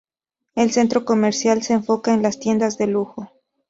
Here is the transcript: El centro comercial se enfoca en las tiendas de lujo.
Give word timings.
El 0.55 0.71
centro 0.71 1.05
comercial 1.05 1.61
se 1.61 1.73
enfoca 1.73 2.11
en 2.15 2.23
las 2.23 2.39
tiendas 2.39 2.75
de 2.79 2.87
lujo. 2.87 3.29